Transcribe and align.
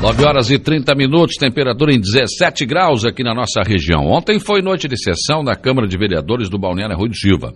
9 0.00 0.24
horas 0.24 0.48
e 0.48 0.60
30 0.60 0.94
minutos, 0.94 1.34
temperatura 1.34 1.92
em 1.92 2.00
17 2.00 2.64
graus 2.64 3.04
aqui 3.04 3.24
na 3.24 3.34
nossa 3.34 3.62
região. 3.66 4.06
Ontem 4.06 4.38
foi 4.38 4.62
noite 4.62 4.86
de 4.86 4.96
sessão 4.96 5.42
na 5.42 5.56
Câmara 5.56 5.88
de 5.88 5.98
Vereadores 5.98 6.48
do 6.48 6.56
Balneário 6.56 6.96
Rui 6.96 7.08
do 7.08 7.16
Silva. 7.16 7.52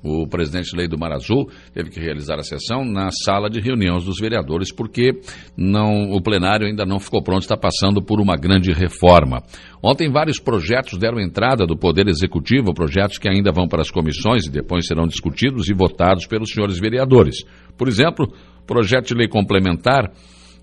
O 0.00 0.24
presidente 0.24 0.74
Lei 0.74 0.86
do 0.86 0.96
Mar 0.96 1.12
Azul 1.12 1.50
teve 1.74 1.90
que 1.90 1.98
realizar 1.98 2.36
a 2.38 2.44
sessão 2.44 2.84
na 2.84 3.10
sala 3.10 3.50
de 3.50 3.60
reuniões 3.60 4.04
dos 4.04 4.20
vereadores, 4.20 4.72
porque 4.72 5.20
não, 5.56 6.12
o 6.12 6.22
plenário 6.22 6.64
ainda 6.64 6.86
não 6.86 7.00
ficou 7.00 7.24
pronto, 7.24 7.42
está 7.42 7.56
passando 7.56 8.00
por 8.00 8.20
uma 8.20 8.36
grande 8.36 8.72
reforma. 8.72 9.42
Ontem, 9.82 10.08
vários 10.08 10.38
projetos 10.38 10.96
deram 10.96 11.20
entrada 11.20 11.66
do 11.66 11.76
Poder 11.76 12.06
Executivo, 12.06 12.72
projetos 12.72 13.18
que 13.18 13.28
ainda 13.28 13.50
vão 13.50 13.66
para 13.66 13.82
as 13.82 13.90
comissões 13.90 14.46
e 14.46 14.50
depois 14.50 14.86
serão 14.86 15.08
discutidos 15.08 15.68
e 15.68 15.74
votados 15.74 16.24
pelos 16.24 16.50
senhores 16.52 16.78
vereadores. 16.78 17.44
Por 17.76 17.88
exemplo, 17.88 18.32
projeto 18.64 19.08
de 19.08 19.14
lei 19.14 19.26
complementar 19.26 20.12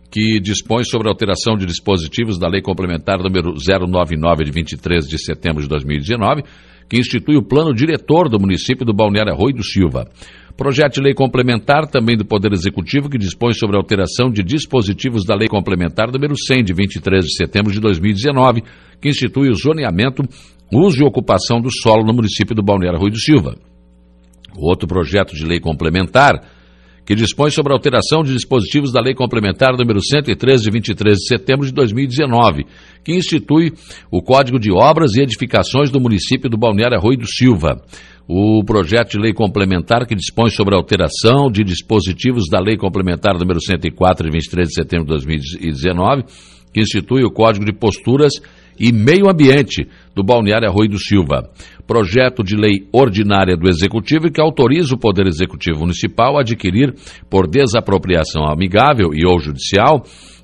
que 0.10 0.40
dispõe 0.40 0.84
sobre 0.84 1.08
a 1.08 1.12
alteração 1.12 1.56
de 1.58 1.66
dispositivos 1.66 2.40
da 2.40 2.48
Lei 2.48 2.62
Complementar 2.62 3.20
número 3.20 3.54
099 3.54 4.46
de 4.46 4.52
23 4.52 5.06
de 5.06 5.18
setembro 5.18 5.62
de 5.62 5.68
2019, 5.68 6.44
que 6.90 6.98
institui 6.98 7.36
o 7.36 7.44
plano 7.44 7.74
diretor 7.74 8.30
do 8.30 8.40
município 8.40 8.86
do 8.86 8.94
Balneário 8.94 9.34
Arroio 9.34 9.56
do 9.56 9.64
Silva. 9.64 10.10
Projeto 10.56 10.96
de 10.96 11.02
lei 11.02 11.14
complementar 11.14 11.86
também 11.86 12.18
do 12.18 12.26
Poder 12.26 12.52
Executivo 12.52 13.10
que 13.10 13.18
dispõe 13.18 13.54
sobre 13.54 13.76
a 13.76 13.80
alteração 13.80 14.32
de 14.32 14.42
dispositivos 14.42 15.24
da 15.24 15.36
Lei 15.36 15.48
Complementar 15.48 16.12
número 16.12 16.36
100 16.36 16.64
de 16.64 16.74
23 16.74 17.26
de 17.26 17.36
setembro 17.36 17.72
de 17.72 17.80
2019, 17.80 18.64
que 19.00 19.10
institui 19.10 19.50
o 19.50 19.56
zoneamento, 19.56 20.24
uso 20.74 21.04
e 21.04 21.06
ocupação 21.06 21.62
do 21.62 21.70
solo 21.72 22.04
no 22.04 22.14
município 22.14 22.56
do 22.56 22.64
Balneário 22.64 22.98
Arroio 22.98 23.12
do 23.12 23.20
Silva. 23.20 23.56
Outro 24.58 24.88
projeto 24.88 25.36
de 25.36 25.46
lei 25.46 25.60
complementar 25.60 26.42
que 27.08 27.16
dispõe 27.16 27.50
sobre 27.50 27.72
a 27.72 27.76
alteração 27.76 28.22
de 28.22 28.34
dispositivos 28.34 28.92
da 28.92 29.00
Lei 29.00 29.16
Complementar 29.16 29.78
número 29.78 30.02
113 30.04 30.62
de 30.62 30.70
23 30.70 31.18
de 31.18 31.26
setembro 31.26 31.66
de 31.66 31.72
2019, 31.72 32.66
que 33.02 33.16
institui 33.16 33.72
o 34.12 34.22
Código 34.22 34.60
de 34.60 34.74
Obras 34.74 35.16
e 35.16 35.22
Edificações 35.22 35.90
do 35.90 36.02
município 36.02 36.50
do 36.50 36.58
Balneário 36.58 36.98
Arroio 36.98 37.20
do 37.20 37.26
Silva. 37.26 37.82
O 38.28 38.62
projeto 38.66 39.12
de 39.12 39.20
lei 39.20 39.32
complementar 39.32 40.06
que 40.06 40.14
dispõe 40.14 40.50
sobre 40.50 40.76
a 40.76 40.78
alteração 40.78 41.50
de 41.50 41.64
dispositivos 41.64 42.50
da 42.50 42.60
Lei 42.60 42.76
Complementar 42.76 43.40
número 43.40 43.62
104 43.62 44.26
de 44.26 44.32
23 44.34 44.68
de 44.68 44.74
setembro 44.74 45.06
de 45.06 45.12
2019, 45.12 46.26
que 46.78 46.82
institui 46.82 47.24
o 47.24 47.32
Código 47.32 47.66
de 47.66 47.74
Posturas 47.74 48.34
e 48.80 48.92
Meio 48.92 49.28
Ambiente 49.28 49.88
do 50.16 50.24
Balneário 50.24 50.70
Arroio 50.70 50.92
do 50.92 51.00
Silva. 51.00 51.50
Projeto 51.88 52.44
de 52.44 52.56
lei 52.56 52.88
ordinária 52.94 53.58
do 53.58 53.68
Executivo 53.68 54.32
que 54.32 54.40
autoriza 54.40 54.94
o 54.94 55.00
Poder 55.00 55.26
Executivo 55.26 55.80
Municipal 55.80 56.38
a 56.38 56.42
adquirir, 56.42 56.94
por 57.28 57.48
desapropriação 57.48 58.46
amigável 58.46 59.10
e 59.12 59.26
ou 59.26 59.40
judicial, 59.40 60.04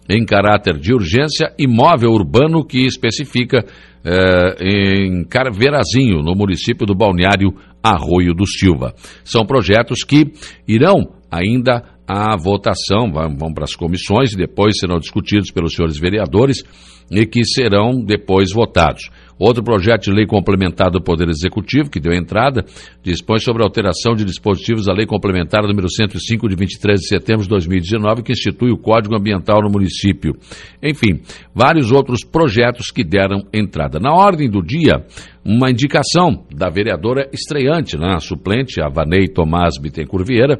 em 0.10 0.26
caráter 0.26 0.80
de 0.80 0.92
urgência, 0.92 1.54
imóvel 1.60 2.10
urbano 2.10 2.66
que 2.66 2.84
especifica 2.84 3.64
eh, 4.04 4.56
em 4.60 5.24
Carverazinho, 5.26 6.24
no 6.24 6.34
município 6.34 6.88
do 6.88 6.96
Balneário 6.96 7.54
Arroio 7.84 8.34
do 8.34 8.48
Silva. 8.48 8.96
São 9.24 9.46
projetos 9.46 10.04
que 10.04 10.34
irão 10.68 11.14
ainda 11.30 11.93
à 12.08 12.36
votação, 12.36 13.12
vão, 13.12 13.36
vão 13.38 13.54
para 13.54 13.64
as 13.64 13.76
comissões 13.76 14.34
e 14.34 14.38
depois 14.38 14.78
serão 14.80 15.00
discutidos 15.00 15.52
pelos 15.52 15.74
senhores 15.74 16.00
vereadores 16.00 16.64
e 17.12 17.26
que 17.26 17.44
serão 17.44 18.04
depois 18.04 18.52
votados. 18.52 19.10
Outro 19.38 19.64
projeto 19.64 20.04
de 20.04 20.12
lei 20.12 20.26
complementar 20.26 20.90
do 20.90 21.02
Poder 21.02 21.28
Executivo, 21.28 21.90
que 21.90 22.00
deu 22.00 22.14
entrada, 22.14 22.64
dispõe 23.02 23.40
sobre 23.40 23.62
a 23.62 23.66
alteração 23.66 24.16
de 24.16 24.24
dispositivos 24.24 24.86
da 24.86 24.94
Lei 24.94 25.06
Complementar 25.06 25.64
número 25.64 25.90
105, 25.90 26.48
de 26.48 26.56
23 26.56 27.00
de 27.00 27.08
setembro 27.08 27.44
de 27.44 27.50
2019, 27.50 28.24
que 28.24 28.32
institui 28.32 28.72
o 28.72 28.78
Código 28.78 29.16
Ambiental 29.16 29.62
no 29.62 29.70
município. 29.70 30.34
Enfim, 30.82 31.20
vários 31.54 31.92
outros 31.92 32.24
projetos 32.24 32.92
que 32.92 33.04
deram 33.04 33.42
entrada. 33.54 34.00
Na 34.00 34.14
ordem 34.14 34.50
do 34.50 34.62
dia, 34.62 35.04
uma 35.44 35.70
indicação 35.70 36.46
da 36.56 36.70
vereadora 36.70 37.28
estreante, 37.34 37.98
né, 37.98 38.14
a 38.16 38.20
suplente, 38.20 38.82
a 38.82 38.88
Vanei 38.88 39.28
Tomás 39.28 39.78
Bittencourt 39.82 40.26
Vieira, 40.26 40.60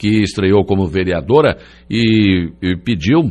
que 0.00 0.22
estreou 0.22 0.64
como 0.64 0.86
vereadora 0.86 1.58
e, 1.88 2.48
e 2.62 2.74
pediu 2.74 3.30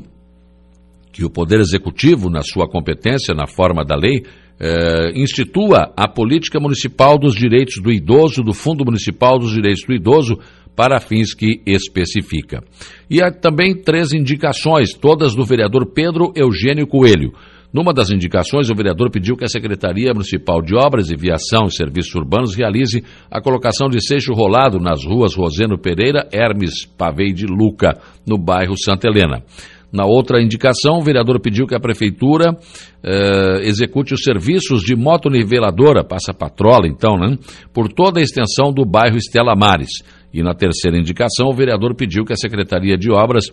que 1.11 1.25
o 1.25 1.29
Poder 1.29 1.59
Executivo, 1.59 2.29
na 2.29 2.43
sua 2.43 2.69
competência, 2.69 3.33
na 3.33 3.47
forma 3.47 3.83
da 3.83 3.95
lei, 3.95 4.21
eh, 4.59 5.11
institua 5.15 5.91
a 5.97 6.07
política 6.07 6.59
municipal 6.59 7.17
dos 7.17 7.33
direitos 7.33 7.81
do 7.81 7.91
idoso, 7.91 8.43
do 8.43 8.53
Fundo 8.53 8.85
Municipal 8.85 9.39
dos 9.39 9.51
Direitos 9.51 9.83
do 9.83 9.95
Idoso, 9.95 10.37
para 10.75 10.99
fins 10.99 11.33
que 11.33 11.59
especifica. 11.65 12.61
E 13.09 13.19
há 13.19 13.31
também 13.31 13.73
três 13.73 14.13
indicações, 14.13 14.93
todas 14.93 15.33
do 15.33 15.43
vereador 15.43 15.87
Pedro 15.87 16.31
Eugênio 16.35 16.85
Coelho. 16.85 17.33
Numa 17.71 17.93
das 17.93 18.09
indicações, 18.09 18.69
o 18.69 18.75
vereador 18.75 19.11
pediu 19.11 19.37
que 19.37 19.45
a 19.45 19.47
Secretaria 19.47 20.11
Municipal 20.11 20.59
de 20.59 20.75
Obras 20.75 21.11
e 21.11 21.15
Viação 21.15 21.65
e 21.67 21.75
Serviços 21.75 22.15
Urbanos 22.15 22.55
realize 22.55 23.03
a 23.29 23.39
colocação 23.39 23.87
de 23.87 24.03
seixo 24.03 24.33
rolado 24.33 24.79
nas 24.79 25.05
ruas 25.05 25.35
Roseno 25.35 25.77
Pereira, 25.77 26.27
Hermes 26.33 26.85
Pavei 26.85 27.31
de 27.31 27.45
Luca, 27.45 27.99
no 28.25 28.39
bairro 28.39 28.75
Santa 28.75 29.07
Helena. 29.07 29.43
Na 29.91 30.05
outra 30.05 30.41
indicação, 30.41 30.97
o 30.97 31.03
vereador 31.03 31.39
pediu 31.39 31.65
que 31.65 31.75
a 31.75 31.79
prefeitura 31.79 32.55
eh, 33.03 33.61
execute 33.63 34.13
os 34.13 34.21
serviços 34.21 34.81
de 34.81 34.95
motoniveladora, 34.95 36.03
passa 36.03 36.31
patrola 36.31 36.87
então, 36.87 37.17
né, 37.17 37.37
por 37.73 37.91
toda 37.91 38.19
a 38.19 38.23
extensão 38.23 38.71
do 38.71 38.85
bairro 38.85 39.17
Estela 39.17 39.55
Mares. 39.55 40.03
E 40.33 40.43
na 40.43 40.53
terceira 40.53 40.97
indicação, 40.97 41.47
o 41.47 41.55
vereador 41.55 41.95
pediu 41.95 42.23
que 42.23 42.33
a 42.33 42.37
Secretaria 42.37 42.97
de 42.97 43.11
Obras, 43.11 43.45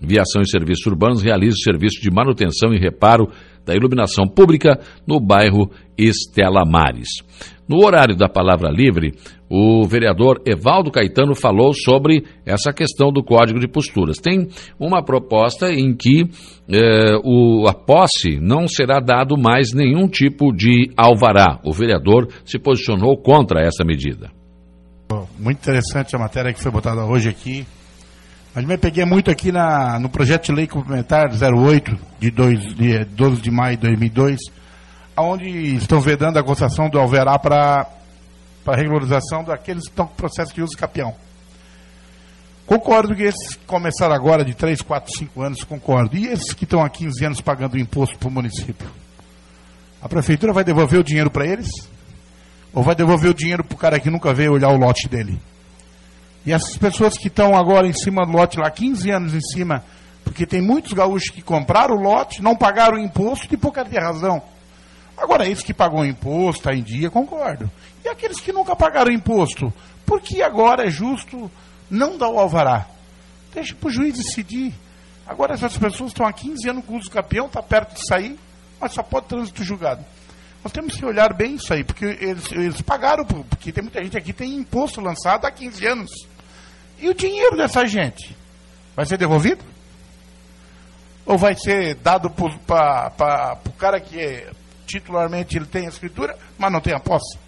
Viação 0.00 0.42
e 0.42 0.48
Serviços 0.48 0.86
Urbanos 0.86 1.22
realize 1.22 1.56
o 1.56 1.62
serviço 1.62 2.00
de 2.00 2.10
manutenção 2.10 2.74
e 2.74 2.78
reparo 2.78 3.28
da 3.64 3.74
iluminação 3.74 4.26
pública 4.26 4.78
no 5.06 5.20
bairro 5.20 5.70
Estela 5.96 6.64
Mares. 6.66 7.08
No 7.66 7.82
horário 7.84 8.14
da 8.14 8.28
palavra 8.28 8.70
livre, 8.70 9.14
o 9.48 9.86
vereador 9.86 10.42
Evaldo 10.44 10.90
Caetano 10.90 11.34
falou 11.34 11.72
sobre 11.72 12.24
essa 12.44 12.72
questão 12.72 13.10
do 13.10 13.22
código 13.22 13.58
de 13.58 13.66
posturas. 13.66 14.18
Tem 14.18 14.48
uma 14.78 15.02
proposta 15.02 15.72
em 15.72 15.94
que 15.96 16.24
eh, 16.68 17.16
o, 17.24 17.66
a 17.66 17.72
posse 17.72 18.38
não 18.38 18.68
será 18.68 19.00
dado 19.00 19.38
mais 19.38 19.72
nenhum 19.72 20.06
tipo 20.08 20.52
de 20.52 20.90
alvará. 20.94 21.58
O 21.64 21.72
vereador 21.72 22.28
se 22.44 22.58
posicionou 22.58 23.16
contra 23.16 23.64
essa 23.64 23.82
medida. 23.82 24.30
Muito 25.38 25.58
interessante 25.58 26.14
a 26.14 26.18
matéria 26.18 26.52
que 26.52 26.62
foi 26.62 26.70
botada 26.70 27.04
hoje 27.04 27.28
aqui. 27.28 27.66
Mas 28.54 28.64
me 28.64 28.78
peguei 28.78 29.04
muito 29.04 29.30
aqui 29.30 29.50
na, 29.50 29.98
no 29.98 30.08
projeto 30.08 30.46
de 30.46 30.52
lei 30.52 30.66
complementar 30.66 31.28
08 31.30 31.98
de, 32.20 32.30
dois, 32.30 32.60
de 32.74 33.04
12 33.04 33.40
de 33.40 33.50
maio 33.50 33.76
de 33.76 33.82
2002 33.82 34.38
onde 35.16 35.76
estão 35.76 36.00
vedando 36.00 36.38
a 36.38 36.42
concessão 36.42 36.88
do 36.88 36.98
Alverá 36.98 37.38
para 37.38 37.86
a 38.66 38.76
regularização 38.76 39.44
daqueles 39.44 39.84
que 39.84 39.90
estão 39.90 40.06
com 40.06 40.14
processo 40.14 40.54
de 40.54 40.62
uso 40.62 40.76
capião. 40.76 41.14
Concordo 42.66 43.14
que 43.14 43.22
esses 43.22 43.56
que 43.56 43.66
começaram 43.66 44.14
agora 44.14 44.44
de 44.44 44.54
3, 44.54 44.80
4, 44.80 45.18
5 45.18 45.42
anos, 45.42 45.64
concordo. 45.64 46.16
E 46.16 46.28
esses 46.28 46.52
que 46.54 46.64
estão 46.64 46.82
há 46.82 46.88
15 46.88 47.24
anos 47.26 47.40
pagando 47.40 47.78
imposto 47.78 48.18
para 48.18 48.28
o 48.28 48.32
município? 48.32 48.88
A 50.00 50.08
prefeitura 50.08 50.52
vai 50.52 50.64
devolver 50.64 50.98
o 50.98 51.04
dinheiro 51.04 51.30
para 51.30 51.46
eles? 51.46 51.68
Ou 52.74 52.82
vai 52.82 52.94
devolver 52.94 53.30
o 53.30 53.34
dinheiro 53.34 53.64
para 53.64 53.74
o 53.74 53.78
cara 53.78 54.00
que 54.00 54.10
nunca 54.10 54.34
veio 54.34 54.52
olhar 54.52 54.70
o 54.70 54.76
lote 54.76 55.08
dele? 55.08 55.40
E 56.44 56.52
essas 56.52 56.76
pessoas 56.76 57.16
que 57.16 57.28
estão 57.28 57.56
agora 57.56 57.86
em 57.86 57.92
cima 57.92 58.26
do 58.26 58.32
lote, 58.32 58.58
lá 58.58 58.70
15 58.70 59.10
anos 59.10 59.34
em 59.34 59.40
cima, 59.40 59.82
porque 60.24 60.44
tem 60.44 60.60
muitos 60.60 60.92
gaúchos 60.92 61.30
que 61.30 61.40
compraram 61.40 61.96
o 61.96 62.02
lote, 62.02 62.42
não 62.42 62.56
pagaram 62.56 62.96
o 62.96 63.00
imposto 63.00 63.54
e 63.54 63.56
por 63.56 63.72
causa 63.72 63.90
de 63.90 63.98
razão 63.98 64.42
Agora, 65.16 65.48
esse 65.48 65.64
que 65.64 65.72
pagou 65.72 66.04
imposto, 66.04 66.60
está 66.60 66.74
em 66.74 66.82
dia, 66.82 67.10
concordo. 67.10 67.70
E 68.04 68.08
aqueles 68.08 68.40
que 68.40 68.52
nunca 68.52 68.74
pagaram 68.74 69.12
imposto, 69.12 69.72
por 70.04 70.20
que 70.20 70.42
agora 70.42 70.86
é 70.86 70.90
justo 70.90 71.50
não 71.90 72.18
dar 72.18 72.28
o 72.28 72.38
alvará? 72.38 72.86
Deixa 73.52 73.74
para 73.74 73.88
o 73.88 73.92
juiz 73.92 74.16
decidir. 74.16 74.74
Agora 75.26 75.54
essas 75.54 75.78
pessoas 75.78 76.10
estão 76.10 76.26
há 76.26 76.32
15 76.32 76.68
anos 76.68 76.84
com 76.84 76.94
o 76.94 76.98
uso 76.98 77.10
campeão, 77.10 77.46
está 77.46 77.62
perto 77.62 77.94
de 77.94 78.06
sair, 78.06 78.38
mas 78.80 78.92
só 78.92 79.02
pode 79.02 79.26
trânsito 79.26 79.62
julgado. 79.62 80.04
Nós 80.64 80.72
temos 80.72 80.96
que 80.96 81.04
olhar 81.04 81.34
bem 81.34 81.56
isso 81.56 81.74
aí, 81.74 81.84
porque 81.84 82.06
eles, 82.06 82.50
eles 82.50 82.80
pagaram, 82.80 83.22
porque 83.26 83.70
tem 83.70 83.84
muita 83.84 84.02
gente 84.02 84.16
aqui 84.16 84.28
que 84.28 84.32
tem 84.32 84.54
imposto 84.54 84.98
lançado 84.98 85.44
há 85.44 85.50
15 85.50 85.86
anos. 85.86 86.10
E 86.98 87.06
o 87.06 87.14
dinheiro 87.14 87.54
dessa 87.54 87.86
gente? 87.86 88.34
Vai 88.96 89.04
ser 89.04 89.18
devolvido? 89.18 89.62
Ou 91.26 91.36
vai 91.36 91.54
ser 91.54 91.96
dado 91.96 92.30
para 92.30 93.58
o 93.66 93.72
cara 93.72 94.00
que 94.00 94.18
é 94.18 94.50
titularmente 94.86 95.56
ele 95.56 95.66
tem 95.66 95.84
a 95.84 95.90
escritura, 95.90 96.36
mas 96.56 96.72
não 96.72 96.80
tem 96.80 96.94
a 96.94 97.00
posse. 97.00 97.38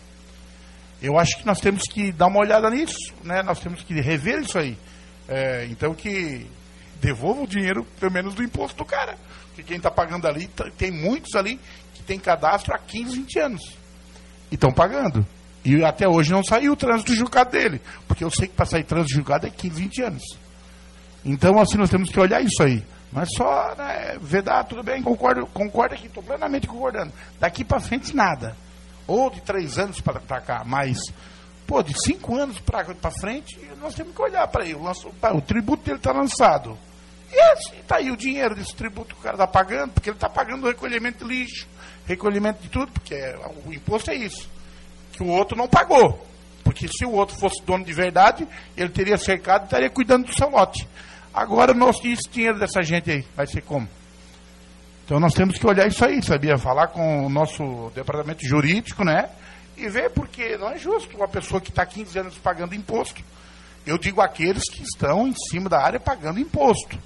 Eu 1.00 1.18
acho 1.18 1.38
que 1.38 1.46
nós 1.46 1.60
temos 1.60 1.84
que 1.84 2.12
dar 2.12 2.26
uma 2.26 2.40
olhada 2.40 2.68
nisso, 2.68 3.14
né? 3.22 3.42
nós 3.42 3.60
temos 3.60 3.82
que 3.82 3.94
rever 4.00 4.40
isso 4.40 4.58
aí. 4.58 4.76
É, 5.28 5.66
então 5.70 5.94
que 5.94 6.46
devolva 7.00 7.42
o 7.42 7.46
dinheiro, 7.46 7.86
pelo 7.98 8.12
menos, 8.12 8.34
do 8.34 8.42
imposto 8.42 8.76
do 8.76 8.84
cara. 8.84 9.16
Porque 9.48 9.62
quem 9.62 9.76
está 9.76 9.90
pagando 9.90 10.26
ali, 10.26 10.46
tá, 10.48 10.70
tem 10.76 10.90
muitos 10.90 11.34
ali 11.34 11.58
que 11.94 12.02
tem 12.02 12.18
cadastro 12.18 12.74
há 12.74 12.78
15, 12.78 13.16
20 13.16 13.38
anos. 13.38 13.76
E 14.50 14.54
estão 14.54 14.72
pagando. 14.72 15.26
E 15.64 15.82
até 15.84 16.08
hoje 16.08 16.30
não 16.30 16.44
saiu 16.44 16.72
o 16.72 16.76
trânsito 16.76 17.14
julgado 17.14 17.50
dele. 17.50 17.80
Porque 18.06 18.22
eu 18.22 18.30
sei 18.30 18.46
que 18.46 18.54
para 18.54 18.66
sair 18.66 18.84
trânsito 18.84 19.14
julgado 19.14 19.46
é 19.46 19.50
15, 19.50 19.80
20 19.80 20.02
anos. 20.02 20.22
Então, 21.24 21.58
assim, 21.58 21.76
nós 21.76 21.90
temos 21.90 22.10
que 22.10 22.20
olhar 22.20 22.40
isso 22.40 22.62
aí. 22.62 22.84
Mas 23.10 23.30
só 23.34 23.74
né, 23.76 24.16
vedar, 24.20 24.64
tudo 24.64 24.82
bem, 24.82 25.02
concordo, 25.02 25.46
concordo 25.46 25.94
aqui, 25.94 26.06
estou 26.06 26.22
plenamente 26.22 26.66
concordando. 26.66 27.12
Daqui 27.40 27.64
para 27.64 27.80
frente, 27.80 28.14
nada. 28.14 28.56
Ou 29.06 29.30
de 29.30 29.40
três 29.40 29.78
anos 29.78 30.00
para 30.00 30.40
cá, 30.40 30.62
mas, 30.64 30.98
pô, 31.66 31.82
de 31.82 31.94
cinco 32.00 32.36
anos 32.36 32.58
para 32.60 33.10
frente, 33.10 33.58
nós 33.80 33.94
temos 33.94 34.14
que 34.14 34.22
olhar 34.22 34.46
para 34.48 34.64
ele. 34.64 34.74
O, 34.74 34.84
o 34.88 35.40
tributo 35.40 35.84
dele 35.84 35.98
está 35.98 36.12
lançado. 36.12 36.78
E 37.30 37.54
está 37.80 37.96
aí 37.96 38.10
o 38.10 38.16
dinheiro 38.16 38.54
desse 38.54 38.74
tributo 38.74 39.14
que 39.14 39.20
o 39.20 39.22
cara 39.22 39.34
está 39.34 39.46
pagando, 39.46 39.92
porque 39.92 40.10
ele 40.10 40.16
está 40.16 40.28
pagando 40.28 40.64
o 40.64 40.68
recolhimento 40.68 41.24
de 41.24 41.34
lixo, 41.34 41.66
recolhimento 42.06 42.62
de 42.62 42.68
tudo, 42.68 42.92
porque 42.92 43.14
é, 43.14 43.36
o 43.66 43.72
imposto 43.72 44.10
é 44.10 44.14
isso. 44.14 44.48
Que 45.12 45.22
o 45.22 45.28
outro 45.28 45.56
não 45.56 45.66
pagou. 45.66 46.24
Porque 46.62 46.88
se 46.88 47.04
o 47.04 47.12
outro 47.12 47.36
fosse 47.36 47.62
dono 47.64 47.84
de 47.84 47.92
verdade, 47.92 48.46
ele 48.76 48.90
teria 48.90 49.16
cercado 49.16 49.62
e 49.62 49.64
estaria 49.64 49.90
cuidando 49.90 50.26
do 50.26 50.34
seu 50.34 50.48
lote. 50.48 50.86
Agora, 51.32 51.74
nosso, 51.74 52.06
esse 52.06 52.28
dinheiro 52.30 52.58
dessa 52.58 52.82
gente 52.82 53.10
aí 53.10 53.24
vai 53.34 53.46
ser 53.46 53.62
como? 53.62 53.88
Então 55.04 55.20
nós 55.20 55.34
temos 55.34 55.58
que 55.58 55.66
olhar 55.66 55.86
isso 55.86 56.04
aí, 56.04 56.20
sabia? 56.22 56.58
Falar 56.58 56.88
com 56.88 57.26
o 57.26 57.28
nosso 57.28 57.92
departamento 57.94 58.44
jurídico, 58.44 59.04
né? 59.04 59.28
E 59.76 59.88
ver 59.88 60.10
porque 60.10 60.56
não 60.56 60.70
é 60.70 60.78
justo 60.78 61.16
uma 61.16 61.28
pessoa 61.28 61.60
que 61.60 61.70
está 61.70 61.84
15 61.84 62.18
anos 62.18 62.38
pagando 62.38 62.74
imposto. 62.74 63.22
Eu 63.86 63.98
digo 63.98 64.20
aqueles 64.20 64.64
que 64.68 64.82
estão 64.82 65.28
em 65.28 65.34
cima 65.34 65.68
da 65.68 65.80
área 65.80 66.00
pagando 66.00 66.40
imposto. 66.40 66.98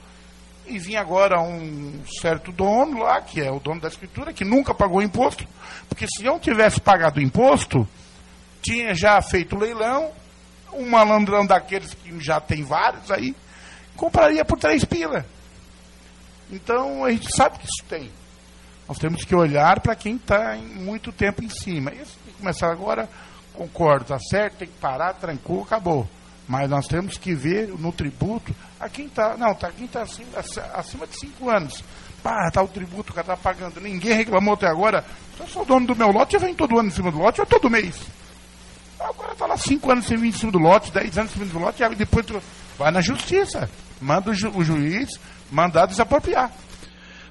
E 0.67 0.78
vinha 0.78 1.00
agora 1.00 1.40
um 1.40 2.05
certo 2.20 2.52
dono 2.52 3.02
lá, 3.02 3.20
que 3.20 3.40
é 3.40 3.50
o 3.50 3.58
dono 3.58 3.81
da 3.81 3.88
escritura, 3.88 4.32
que 4.32 4.44
nunca 4.44 4.72
pagou 4.72 5.02
imposto, 5.02 5.44
porque 5.88 6.06
se 6.06 6.25
eu 6.25 6.38
tivesse 6.38 6.81
pagado 6.81 7.20
imposto, 7.20 7.88
tinha 8.62 8.94
já 8.94 9.20
feito 9.20 9.58
leilão, 9.58 10.12
um 10.72 10.88
malandrão 10.88 11.44
daqueles 11.44 11.93
que 11.93 12.19
já 12.20 12.40
tem 12.40 12.62
vários 12.62 13.11
aí, 13.11 13.34
compraria 13.96 14.44
por 14.44 14.58
três 14.58 14.84
pila. 14.84 15.26
Então 16.50 17.05
a 17.05 17.11
gente 17.11 17.34
sabe 17.34 17.58
que 17.58 17.64
isso 17.64 17.84
tem. 17.88 18.11
Nós 18.90 18.98
temos 18.98 19.25
que 19.25 19.37
olhar 19.37 19.78
para 19.78 19.94
quem 19.94 20.16
está 20.16 20.56
muito 20.56 21.12
tempo 21.12 21.44
em 21.44 21.48
cima. 21.48 21.92
Isso 21.92 22.19
tem 22.25 22.34
que 22.34 22.40
começar 22.40 22.72
agora, 22.72 23.08
concordo, 23.54 24.06
tá 24.06 24.19
certo, 24.19 24.56
tem 24.56 24.66
que 24.66 24.78
parar, 24.81 25.14
trancou, 25.14 25.62
acabou. 25.62 26.08
Mas 26.48 26.69
nós 26.69 26.88
temos 26.88 27.16
que 27.16 27.32
ver 27.32 27.69
no 27.69 27.92
tributo 27.92 28.52
a 28.81 28.88
quem 28.88 29.06
está. 29.06 29.37
Não, 29.37 29.54
tá, 29.54 29.70
quem 29.70 29.87
está 29.87 30.02
acima, 30.02 30.26
acima 30.75 31.06
de 31.06 31.20
cinco 31.20 31.48
anos. 31.48 31.84
Pá, 32.20 32.48
está 32.48 32.60
o 32.60 32.66
tributo 32.66 33.12
que 33.12 33.20
está 33.20 33.37
pagando. 33.37 33.81
Ninguém 33.81 34.12
reclamou 34.12 34.54
até 34.54 34.66
agora. 34.66 35.04
Se 35.36 35.43
eu 35.43 35.46
sou 35.46 35.64
dono 35.64 35.86
do 35.86 35.94
meu 35.94 36.10
lote, 36.10 36.34
eu 36.34 36.40
venho 36.40 36.56
todo 36.56 36.76
ano 36.76 36.88
em 36.88 36.93
cima 36.93 37.12
do 37.12 37.19
lote, 37.19 37.40
ou 37.40 37.46
todo 37.46 37.70
mês. 37.70 37.96
Agora 38.98 39.34
está 39.34 39.46
lá 39.46 39.56
cinco 39.56 39.93
anos 39.93 40.04
sem 40.04 40.16
vir 40.16 40.31
em 40.31 40.32
cima 40.32 40.50
do 40.50 40.58
lote, 40.58 40.90
dez 40.90 41.16
anos 41.16 41.31
em 41.31 41.34
cima 41.34 41.46
do 41.46 41.60
lote, 41.60 41.81
e 41.81 41.94
depois 41.94 42.26
tu 42.26 42.43
vai 42.76 42.90
na 42.90 43.00
justiça. 43.00 43.70
Manda 44.00 44.32
o, 44.32 44.34
ju 44.34 44.50
o 44.52 44.64
juiz 44.64 45.10
mandar 45.48 45.86
desapropriar. 45.86 46.50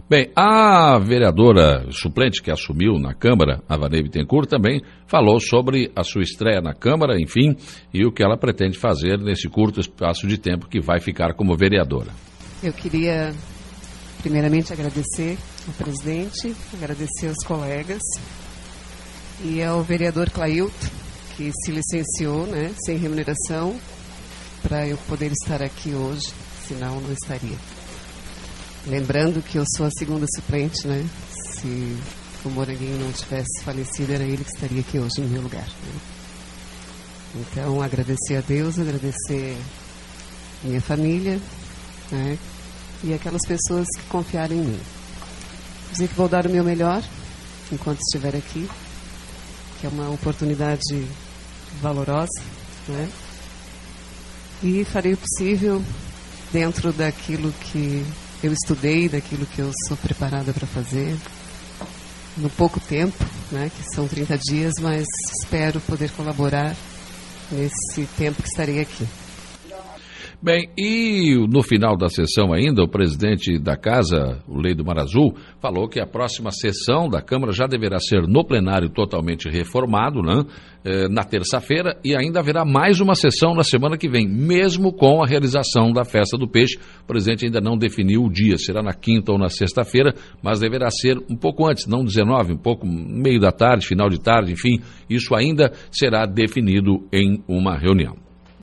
Bem, 0.09 0.31
a 0.35 0.97
vereadora 0.97 1.85
suplente 1.91 2.41
que 2.41 2.49
assumiu 2.49 2.97
na 2.97 3.13
Câmara, 3.13 3.61
a 3.69 3.77
Vanei 3.77 4.01
Bittencourt, 4.01 4.49
também 4.49 4.81
falou 5.05 5.39
sobre 5.39 5.91
a 5.95 6.03
sua 6.03 6.23
estreia 6.23 6.59
na 6.61 6.73
Câmara, 6.73 7.21
enfim, 7.21 7.55
e 7.93 8.03
o 8.03 8.11
que 8.11 8.23
ela 8.23 8.35
pretende 8.35 8.75
fazer 8.75 9.19
nesse 9.19 9.47
curto 9.47 9.79
espaço 9.79 10.25
de 10.25 10.39
tempo 10.39 10.67
que 10.67 10.81
vai 10.81 10.99
ficar 10.99 11.35
como 11.35 11.55
vereadora. 11.55 12.09
Eu 12.63 12.73
queria, 12.73 13.35
primeiramente, 14.23 14.73
agradecer 14.73 15.37
ao 15.67 15.73
presidente, 15.75 16.55
agradecer 16.73 17.27
aos 17.27 17.45
colegas 17.45 18.01
e 19.45 19.61
ao 19.61 19.83
vereador 19.83 20.31
Clailton, 20.31 20.87
que 21.37 21.51
se 21.63 21.71
licenciou, 21.71 22.47
né, 22.47 22.71
sem 22.83 22.97
remuneração, 22.97 23.75
para 24.63 24.87
eu 24.87 24.97
poder 25.07 25.31
estar 25.31 25.61
aqui 25.61 25.93
hoje, 25.93 26.33
senão 26.65 26.99
não 26.99 27.13
estaria. 27.13 27.78
Lembrando 28.87 29.41
que 29.41 29.57
eu 29.57 29.65
sou 29.75 29.85
a 29.85 29.91
segunda 29.91 30.25
suplente, 30.35 30.87
né? 30.87 31.05
Se 31.53 31.97
o 32.45 32.49
Moranguinho 32.49 32.97
não 32.97 33.11
tivesse 33.11 33.61
falecido, 33.63 34.13
era 34.13 34.23
ele 34.23 34.43
que 34.43 34.51
estaria 34.51 34.79
aqui 34.79 34.97
hoje 34.97 35.19
no 35.19 35.27
meu 35.27 35.41
lugar. 35.41 35.65
Né? 35.65 35.99
Então, 37.35 37.81
agradecer 37.81 38.37
a 38.37 38.41
Deus, 38.41 38.79
agradecer 38.79 39.57
minha 40.63 40.81
família, 40.81 41.39
né? 42.11 42.37
E 43.03 43.13
aquelas 43.13 43.45
pessoas 43.45 43.85
que 43.97 44.03
confiaram 44.07 44.55
em 44.55 44.61
mim. 44.61 44.79
Dizer 45.91 46.07
que 46.07 46.15
vou 46.15 46.29
dar 46.29 46.47
o 46.47 46.49
meu 46.49 46.63
melhor 46.63 47.03
enquanto 47.71 47.99
estiver 47.99 48.35
aqui, 48.35 48.67
que 49.79 49.85
é 49.85 49.89
uma 49.89 50.09
oportunidade 50.09 51.05
valorosa, 51.81 52.41
né? 52.87 53.09
E 54.63 54.83
farei 54.85 55.13
o 55.13 55.17
possível 55.17 55.83
dentro 56.51 56.91
daquilo 56.91 57.51
que 57.51 58.05
eu 58.43 58.53
estudei 58.53 59.09
daquilo 59.09 59.45
que 59.45 59.59
eu 59.59 59.71
sou 59.87 59.97
preparada 59.97 60.53
para 60.53 60.67
fazer 60.67 61.15
no 62.37 62.49
pouco 62.49 62.79
tempo, 62.79 63.17
né, 63.51 63.69
que 63.75 63.93
são 63.93 64.07
30 64.07 64.37
dias, 64.37 64.73
mas 64.81 65.05
espero 65.41 65.81
poder 65.81 66.09
colaborar 66.11 66.75
nesse 67.51 68.05
tempo 68.17 68.41
que 68.41 68.47
estarei 68.47 68.79
aqui. 68.79 69.05
Bem, 70.41 70.69
e 70.77 71.35
no 71.49 71.61
final 71.61 71.97
da 71.97 72.07
sessão 72.07 72.53
ainda, 72.53 72.81
o 72.81 72.87
presidente 72.87 73.59
da 73.59 73.75
Casa, 73.75 74.41
o 74.47 74.57
Lei 74.57 74.73
do 74.73 74.85
Mar 74.85 74.97
Azul, 74.97 75.35
falou 75.59 75.89
que 75.89 75.99
a 75.99 76.07
próxima 76.07 76.49
sessão 76.49 77.09
da 77.09 77.21
Câmara 77.21 77.51
já 77.51 77.67
deverá 77.67 77.99
ser 77.99 78.25
no 78.25 78.45
plenário 78.45 78.89
totalmente 78.89 79.49
reformado, 79.49 80.21
né, 80.21 80.45
eh, 80.85 81.09
na 81.09 81.25
terça-feira, 81.25 81.99
e 82.05 82.15
ainda 82.15 82.39
haverá 82.39 82.63
mais 82.63 83.01
uma 83.01 83.15
sessão 83.15 83.53
na 83.53 83.63
semana 83.63 83.97
que 83.97 84.07
vem, 84.07 84.29
mesmo 84.29 84.93
com 84.93 85.21
a 85.21 85.27
realização 85.27 85.91
da 85.91 86.05
Festa 86.05 86.37
do 86.37 86.47
Peixe. 86.47 86.79
O 87.03 87.05
presidente 87.05 87.43
ainda 87.43 87.59
não 87.59 87.77
definiu 87.77 88.23
o 88.23 88.31
dia, 88.31 88.57
será 88.57 88.81
na 88.81 88.93
quinta 88.93 89.33
ou 89.33 89.37
na 89.37 89.49
sexta-feira, 89.49 90.13
mas 90.41 90.61
deverá 90.61 90.89
ser 90.89 91.17
um 91.29 91.35
pouco 91.35 91.69
antes, 91.69 91.85
não 91.85 92.01
19, 92.01 92.53
um 92.53 92.57
pouco 92.57 92.87
meio 92.87 93.41
da 93.41 93.51
tarde, 93.51 93.85
final 93.85 94.07
de 94.07 94.21
tarde, 94.21 94.53
enfim, 94.53 94.79
isso 95.09 95.35
ainda 95.35 95.73
será 95.91 96.25
definido 96.25 97.05
em 97.11 97.43
uma 97.45 97.77
reunião. 97.77 98.28